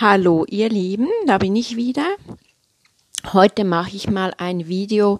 Hallo 0.00 0.44
ihr 0.48 0.68
Lieben, 0.68 1.08
da 1.26 1.38
bin 1.38 1.56
ich 1.56 1.74
wieder. 1.74 2.06
Heute 3.32 3.64
mache 3.64 3.96
ich 3.96 4.08
mal 4.08 4.32
ein 4.38 4.68
Video 4.68 5.18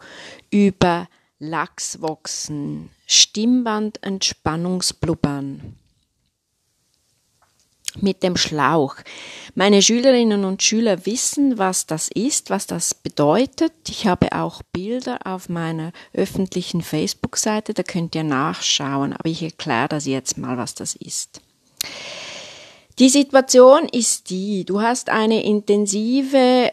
über 0.50 1.08
Lachswachsen, 1.40 2.88
Stimmbandentspannungsblubbern 3.04 5.74
mit 8.00 8.22
dem 8.22 8.36
Schlauch. 8.36 8.94
Meine 9.56 9.82
Schülerinnen 9.82 10.44
und 10.44 10.62
Schüler 10.62 11.06
wissen, 11.06 11.58
was 11.58 11.86
das 11.86 12.08
ist, 12.14 12.50
was 12.50 12.68
das 12.68 12.94
bedeutet. 12.94 13.72
Ich 13.88 14.06
habe 14.06 14.30
auch 14.30 14.62
Bilder 14.62 15.18
auf 15.24 15.48
meiner 15.48 15.90
öffentlichen 16.12 16.82
Facebook-Seite, 16.82 17.74
da 17.74 17.82
könnt 17.82 18.14
ihr 18.14 18.22
nachschauen, 18.22 19.12
aber 19.12 19.28
ich 19.28 19.42
erkläre 19.42 19.88
das 19.88 20.06
jetzt 20.06 20.38
mal, 20.38 20.56
was 20.56 20.76
das 20.76 20.94
ist. 20.94 21.40
Die 22.98 23.08
Situation 23.08 23.88
ist 23.88 24.28
die, 24.28 24.64
du 24.64 24.80
hast 24.80 25.08
eine 25.08 25.44
intensive 25.44 26.72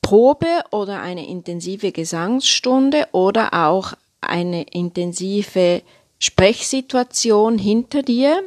Probe 0.00 0.64
oder 0.72 1.00
eine 1.00 1.28
intensive 1.28 1.92
Gesangsstunde 1.92 3.06
oder 3.12 3.54
auch 3.54 3.92
eine 4.20 4.64
intensive 4.64 5.82
Sprechsituation 6.18 7.58
hinter 7.58 8.02
dir 8.02 8.42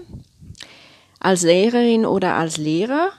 als 1.19 1.43
Lehrerin 1.43 2.05
oder 2.05 2.35
als 2.35 2.57
Lehrer, 2.57 3.11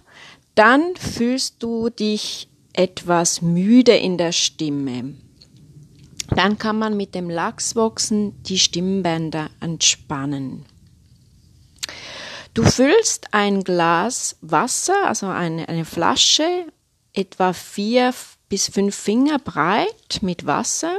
dann 0.54 0.94
fühlst 0.96 1.62
du 1.62 1.88
dich 1.88 2.48
etwas 2.74 3.40
müde 3.40 3.96
in 3.96 4.18
der 4.18 4.32
Stimme. 4.32 5.14
Dann 6.34 6.58
kann 6.58 6.78
man 6.78 6.96
mit 6.96 7.14
dem 7.14 7.30
Lachsboxen 7.30 8.42
die 8.42 8.58
Stimmbänder 8.58 9.48
entspannen. 9.60 10.66
Du 12.56 12.64
füllst 12.64 13.34
ein 13.34 13.64
Glas 13.64 14.36
Wasser, 14.40 15.06
also 15.06 15.26
eine, 15.26 15.68
eine 15.68 15.84
Flasche, 15.84 16.64
etwa 17.12 17.52
vier 17.52 18.14
bis 18.48 18.68
fünf 18.68 18.96
Finger 18.96 19.38
breit 19.38 20.20
mit 20.22 20.46
Wasser. 20.46 20.96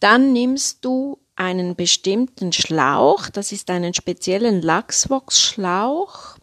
Dann 0.00 0.32
nimmst 0.32 0.82
du 0.82 1.18
einen 1.34 1.76
bestimmten 1.76 2.54
Schlauch, 2.54 3.28
das 3.28 3.52
ist 3.52 3.68
einen 3.68 3.92
speziellen 3.92 4.62
Lachswachsschlauch. 4.62 6.38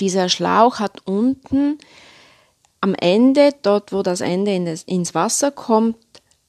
Dieser 0.00 0.28
Schlauch 0.28 0.80
hat 0.80 1.06
unten 1.06 1.78
am 2.80 2.96
Ende, 2.96 3.50
dort 3.62 3.92
wo 3.92 4.02
das 4.02 4.20
Ende 4.20 4.52
in 4.52 4.66
das, 4.66 4.82
ins 4.82 5.14
Wasser 5.14 5.52
kommt, 5.52 5.96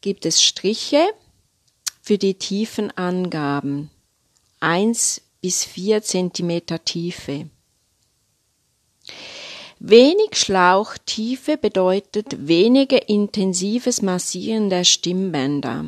gibt 0.02 0.26
es 0.26 0.42
Striche 0.42 1.06
für 2.02 2.18
die 2.18 2.34
tiefen 2.34 2.90
Angaben. 2.98 3.92
1 4.66 5.22
bis 5.42 5.64
4 5.64 6.02
Zentimeter 6.02 6.84
Tiefe. 6.84 7.52
Wenig 9.78 10.30
Schlauchtiefe 10.34 11.58
bedeutet 11.58 12.48
weniger 12.48 13.08
intensives 13.08 14.02
Massieren 14.02 14.72
der 14.72 14.84
Stimmbänder. 14.84 15.86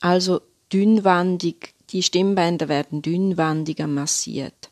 Also 0.00 0.42
dünnwandig, 0.72 1.74
die 1.90 2.04
Stimmbänder 2.04 2.68
werden 2.68 3.02
dünnwandiger 3.02 3.88
massiert. 3.88 4.70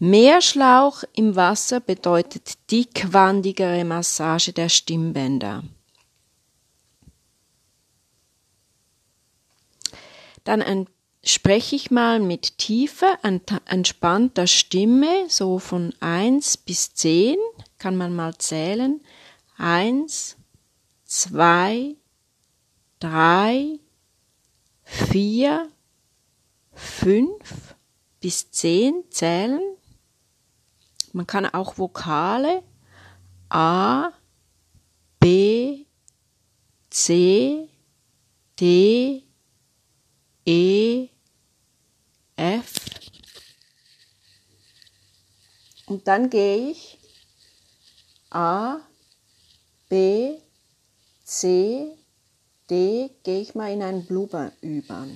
Mehr 0.00 0.42
Schlauch 0.42 1.04
im 1.14 1.36
Wasser 1.36 1.78
bedeutet 1.78 2.54
dickwandigere 2.72 3.84
Massage 3.84 4.52
der 4.52 4.68
Stimmbänder. 4.68 5.62
Dann 10.42 10.62
ein 10.62 10.88
spreche 11.26 11.74
ich 11.76 11.90
mal 11.90 12.20
mit 12.20 12.58
tiefer, 12.58 13.18
entspannter 13.66 14.46
Stimme, 14.46 15.26
so 15.28 15.58
von 15.58 15.92
eins 16.00 16.56
bis 16.56 16.94
zehn, 16.94 17.36
kann 17.78 17.96
man 17.96 18.14
mal 18.14 18.36
zählen. 18.38 19.00
Eins, 19.56 20.36
zwei, 21.04 21.96
drei, 23.00 23.80
vier, 24.82 25.68
fünf 26.72 27.74
bis 28.20 28.50
zehn 28.50 29.04
zählen. 29.10 29.62
Man 31.12 31.26
kann 31.26 31.46
auch 31.46 31.78
Vokale 31.78 32.62
A, 33.48 34.10
B, 35.18 35.86
C, 36.90 37.68
D, 38.60 39.25
dann 46.06 46.30
gehe 46.30 46.70
ich 46.70 46.98
A, 48.30 48.78
B, 49.88 50.36
C, 51.24 51.96
D, 52.70 53.10
gehe 53.24 53.40
ich 53.40 53.56
mal 53.56 53.72
in 53.72 53.82
ein 53.82 54.06
Blubber 54.06 54.52
über. 54.60 55.08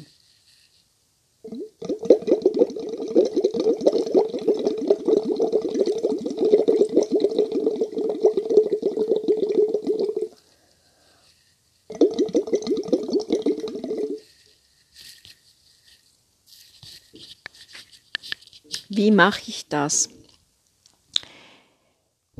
Wie 18.89 19.13
mache 19.13 19.43
ich 19.47 19.69
das? 19.69 20.09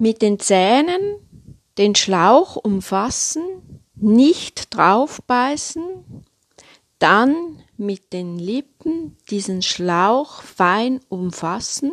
Mit 0.01 0.23
den 0.23 0.39
Zähnen 0.39 1.19
den 1.77 1.95
Schlauch 1.95 2.57
umfassen, 2.57 3.43
nicht 3.95 4.75
draufbeißen, 4.75 5.83
dann 6.99 7.63
mit 7.77 8.15
den 8.15 8.39
Lippen 8.39 9.19
diesen 9.29 9.61
Schlauch 9.61 10.41
fein 10.41 11.01
umfassen 11.11 11.93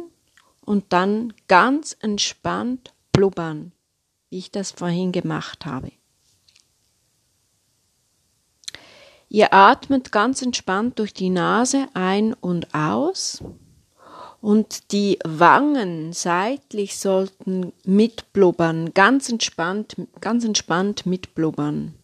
und 0.61 0.85
dann 0.93 1.33
ganz 1.49 1.97
entspannt 1.99 2.93
blubbern, 3.11 3.73
wie 4.29 4.37
ich 4.37 4.51
das 4.51 4.71
vorhin 4.71 5.11
gemacht 5.11 5.65
habe. 5.65 5.91
Ihr 9.27 9.53
atmet 9.53 10.13
ganz 10.13 10.41
entspannt 10.41 10.97
durch 10.99 11.13
die 11.13 11.29
Nase 11.29 11.89
ein 11.93 12.33
und 12.33 12.73
aus 12.73 13.43
und 14.47 14.93
die 14.93 15.19
Wangen 15.25 16.13
seitlich 16.13 16.97
sollten 16.97 17.73
mitblubbern, 17.83 18.93
ganz 18.93 19.27
entspannt, 19.27 19.97
ganz 20.21 20.45
entspannt 20.45 21.05
mitblubbern. 21.05 21.95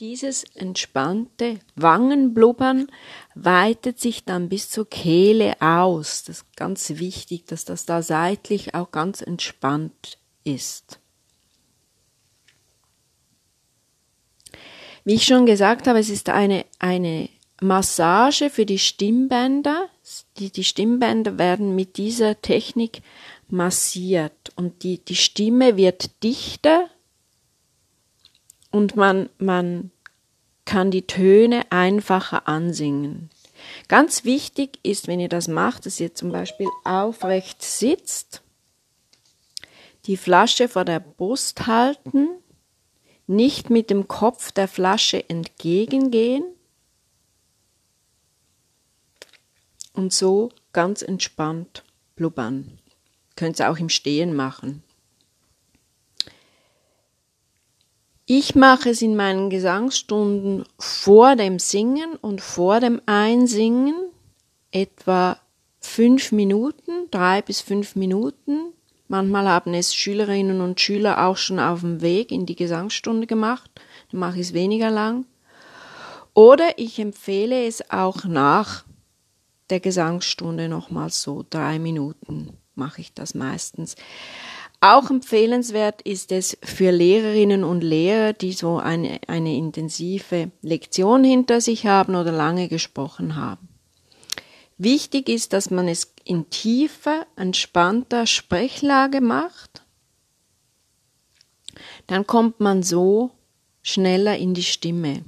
Dieses 0.00 0.44
entspannte 0.54 1.58
Wangenblubbern 1.74 2.86
weitet 3.34 3.98
sich 3.98 4.24
dann 4.24 4.48
bis 4.48 4.70
zur 4.70 4.88
Kehle 4.88 5.60
aus. 5.60 6.22
Das 6.22 6.38
ist 6.38 6.56
ganz 6.56 6.90
wichtig, 6.90 7.46
dass 7.46 7.64
das 7.64 7.84
da 7.84 8.00
seitlich 8.00 8.76
auch 8.76 8.92
ganz 8.92 9.22
entspannt 9.22 10.18
ist. 10.44 11.00
Wie 15.02 15.14
ich 15.14 15.24
schon 15.24 15.46
gesagt 15.46 15.88
habe, 15.88 15.98
es 15.98 16.10
ist 16.10 16.28
eine, 16.28 16.64
eine 16.78 17.28
Massage 17.60 18.50
für 18.50 18.66
die 18.66 18.78
Stimmbänder. 18.78 19.88
Die, 20.36 20.52
die 20.52 20.62
Stimmbänder 20.62 21.38
werden 21.38 21.74
mit 21.74 21.96
dieser 21.96 22.40
Technik 22.40 23.02
massiert 23.48 24.52
und 24.54 24.84
die, 24.84 25.04
die 25.04 25.16
Stimme 25.16 25.76
wird 25.76 26.22
dichter 26.22 26.88
und 28.70 28.96
man, 28.96 29.28
man 29.38 29.90
kann 30.64 30.90
die 30.90 31.06
Töne 31.06 31.70
einfacher 31.70 32.46
ansingen. 32.48 33.30
Ganz 33.88 34.24
wichtig 34.24 34.78
ist, 34.82 35.08
wenn 35.08 35.20
ihr 35.20 35.28
das 35.28 35.48
macht, 35.48 35.86
dass 35.86 35.98
ihr 35.98 36.14
zum 36.14 36.30
Beispiel 36.30 36.68
aufrecht 36.84 37.62
sitzt, 37.62 38.42
die 40.06 40.16
Flasche 40.16 40.68
vor 40.68 40.84
der 40.84 41.00
Brust 41.00 41.66
halten, 41.66 42.28
nicht 43.26 43.68
mit 43.70 43.90
dem 43.90 44.08
Kopf 44.08 44.52
der 44.52 44.68
Flasche 44.68 45.28
entgegengehen 45.28 46.44
und 49.92 50.12
so 50.12 50.50
ganz 50.72 51.02
entspannt 51.02 51.84
blubbern. 52.16 52.78
Könnt 53.36 53.60
ihr 53.60 53.70
auch 53.70 53.78
im 53.78 53.88
Stehen 53.88 54.34
machen. 54.34 54.82
Ich 58.30 58.54
mache 58.54 58.90
es 58.90 59.00
in 59.00 59.16
meinen 59.16 59.48
Gesangsstunden 59.48 60.66
vor 60.78 61.34
dem 61.34 61.58
Singen 61.58 62.14
und 62.16 62.42
vor 62.42 62.78
dem 62.78 63.00
Einsingen 63.06 63.94
etwa 64.70 65.38
fünf 65.80 66.30
Minuten, 66.30 67.10
drei 67.10 67.40
bis 67.40 67.62
fünf 67.62 67.96
Minuten. 67.96 68.74
Manchmal 69.06 69.48
haben 69.48 69.72
es 69.72 69.94
Schülerinnen 69.94 70.60
und 70.60 70.78
Schüler 70.78 71.24
auch 71.24 71.38
schon 71.38 71.58
auf 71.58 71.80
dem 71.80 72.02
Weg 72.02 72.30
in 72.30 72.44
die 72.44 72.54
Gesangsstunde 72.54 73.26
gemacht. 73.26 73.70
Dann 74.10 74.20
mache 74.20 74.34
ich 74.34 74.48
es 74.48 74.52
weniger 74.52 74.90
lang. 74.90 75.24
Oder 76.34 76.76
ich 76.76 76.98
empfehle 76.98 77.66
es 77.66 77.90
auch 77.90 78.24
nach 78.24 78.84
der 79.70 79.80
Gesangsstunde 79.80 80.68
nochmals 80.68 81.22
so 81.22 81.46
drei 81.48 81.78
Minuten 81.78 82.58
mache 82.78 83.02
ich 83.02 83.12
das 83.12 83.34
meistens. 83.34 83.96
Auch 84.80 85.10
empfehlenswert 85.10 86.02
ist 86.02 86.30
es 86.30 86.56
für 86.62 86.92
Lehrerinnen 86.92 87.64
und 87.64 87.82
Lehrer, 87.82 88.32
die 88.32 88.52
so 88.52 88.78
eine, 88.78 89.18
eine 89.26 89.56
intensive 89.56 90.52
Lektion 90.62 91.24
hinter 91.24 91.60
sich 91.60 91.86
haben 91.86 92.14
oder 92.14 92.30
lange 92.30 92.68
gesprochen 92.68 93.34
haben. 93.34 93.68
Wichtig 94.76 95.28
ist, 95.28 95.52
dass 95.52 95.70
man 95.70 95.88
es 95.88 96.14
in 96.22 96.48
tiefer, 96.50 97.26
entspannter 97.34 98.28
Sprechlage 98.28 99.20
macht. 99.20 99.82
Dann 102.06 102.24
kommt 102.28 102.60
man 102.60 102.84
so 102.84 103.32
schneller 103.82 104.36
in 104.36 104.54
die 104.54 104.62
Stimme. 104.62 105.24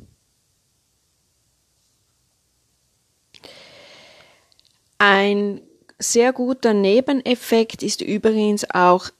Ein 4.99 5.61
sehr 5.99 6.32
guter 6.32 6.73
Nebeneffekt 6.73 7.82
ist 7.82 8.00
übrigens 8.00 8.70
auch 8.70 9.11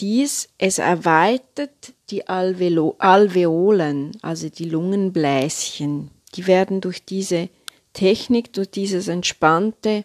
dies, 0.00 0.48
es 0.58 0.78
erweitert 0.78 1.92
die 2.10 2.28
Alvelo 2.28 2.96
Alveolen, 2.98 4.12
also 4.22 4.48
die 4.48 4.68
Lungenbläschen. 4.68 6.10
Die 6.34 6.46
werden 6.46 6.80
durch 6.80 7.04
diese 7.04 7.48
Technik, 7.92 8.52
durch 8.52 8.70
dieses 8.70 9.08
entspannte 9.08 10.04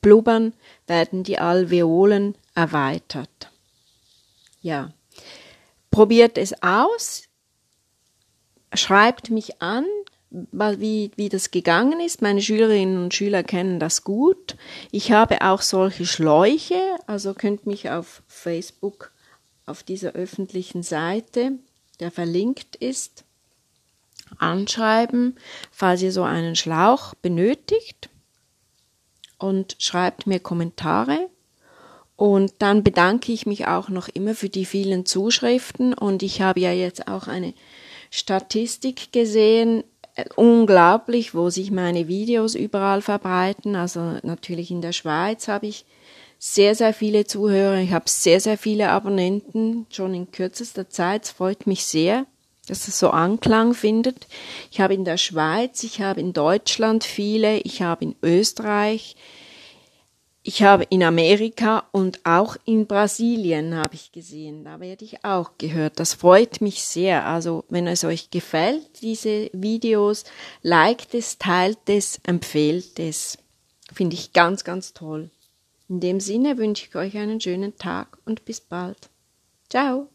Blubbern, 0.00 0.52
werden 0.86 1.22
die 1.22 1.38
Alveolen 1.38 2.34
erweitert. 2.54 3.50
Ja. 4.60 4.92
Probiert 5.90 6.36
es 6.36 6.62
aus, 6.62 7.22
schreibt 8.74 9.30
mich 9.30 9.62
an, 9.62 9.84
wie, 10.30 11.10
wie 11.16 11.28
das 11.28 11.50
gegangen 11.50 12.00
ist. 12.00 12.22
Meine 12.22 12.42
Schülerinnen 12.42 13.02
und 13.02 13.14
Schüler 13.14 13.42
kennen 13.42 13.80
das 13.80 14.04
gut. 14.04 14.56
Ich 14.90 15.12
habe 15.12 15.42
auch 15.42 15.62
solche 15.62 16.06
Schläuche, 16.06 16.80
also 17.06 17.34
könnt 17.34 17.66
mich 17.66 17.90
auf 17.90 18.22
Facebook 18.26 19.12
auf 19.66 19.82
dieser 19.82 20.12
öffentlichen 20.12 20.82
Seite, 20.82 21.52
der 22.00 22.10
verlinkt 22.10 22.76
ist, 22.76 23.24
anschreiben, 24.38 25.36
falls 25.70 26.02
ihr 26.02 26.12
so 26.12 26.22
einen 26.22 26.56
Schlauch 26.56 27.14
benötigt 27.14 28.08
und 29.38 29.76
schreibt 29.78 30.26
mir 30.26 30.40
Kommentare. 30.40 31.28
Und 32.16 32.54
dann 32.58 32.82
bedanke 32.82 33.30
ich 33.30 33.46
mich 33.46 33.68
auch 33.68 33.90
noch 33.90 34.08
immer 34.08 34.34
für 34.34 34.48
die 34.48 34.64
vielen 34.64 35.06
Zuschriften 35.06 35.94
und 35.94 36.22
ich 36.22 36.42
habe 36.42 36.58
ja 36.60 36.72
jetzt 36.72 37.06
auch 37.06 37.28
eine 37.28 37.54
Statistik 38.10 39.12
gesehen, 39.12 39.84
unglaublich, 40.36 41.34
wo 41.34 41.50
sich 41.50 41.70
meine 41.70 42.08
Videos 42.08 42.54
überall 42.54 43.02
verbreiten. 43.02 43.76
Also 43.76 44.18
natürlich 44.22 44.70
in 44.70 44.80
der 44.80 44.92
Schweiz 44.92 45.48
habe 45.48 45.66
ich 45.66 45.84
sehr, 46.38 46.74
sehr 46.74 46.94
viele 46.94 47.26
Zuhörer. 47.26 47.78
Ich 47.78 47.92
habe 47.92 48.08
sehr, 48.08 48.40
sehr 48.40 48.58
viele 48.58 48.90
Abonnenten 48.90 49.86
schon 49.90 50.14
in 50.14 50.30
kürzester 50.30 50.88
Zeit. 50.88 51.24
Es 51.24 51.30
freut 51.30 51.66
mich 51.66 51.84
sehr 51.84 52.26
dass 52.68 52.86
es 52.86 52.98
so 52.98 53.10
Anklang 53.10 53.74
findet. 53.74 54.26
Ich 54.70 54.80
habe 54.80 54.94
in 54.94 55.04
der 55.04 55.16
Schweiz, 55.16 55.82
ich 55.82 56.00
habe 56.00 56.20
in 56.20 56.32
Deutschland 56.32 57.04
viele, 57.04 57.58
ich 57.60 57.82
habe 57.82 58.04
in 58.04 58.14
Österreich, 58.22 59.16
ich 60.48 60.62
habe 60.62 60.84
in 60.84 61.02
Amerika 61.02 61.84
und 61.92 62.24
auch 62.24 62.56
in 62.64 62.86
Brasilien 62.86 63.74
habe 63.74 63.94
ich 63.96 64.12
gesehen. 64.12 64.64
Da 64.64 64.80
werde 64.80 65.04
ich 65.04 65.22
auch 65.22 65.50
gehört. 65.58 66.00
Das 66.00 66.14
freut 66.14 66.62
mich 66.62 66.82
sehr. 66.84 67.26
Also, 67.26 67.66
wenn 67.68 67.86
es 67.86 68.02
euch 68.02 68.30
gefällt, 68.30 69.02
diese 69.02 69.50
Videos, 69.52 70.24
liked 70.62 71.12
es, 71.12 71.36
teilt 71.36 71.90
es, 71.90 72.18
empfehlt 72.24 72.98
es. 72.98 73.36
Finde 73.92 74.16
ich 74.16 74.32
ganz, 74.32 74.64
ganz 74.64 74.94
toll. 74.94 75.30
In 75.86 76.00
dem 76.00 76.18
Sinne 76.18 76.56
wünsche 76.56 76.86
ich 76.88 76.96
euch 76.96 77.18
einen 77.18 77.42
schönen 77.42 77.76
Tag 77.76 78.16
und 78.24 78.46
bis 78.46 78.62
bald. 78.62 79.10
Ciao. 79.68 80.08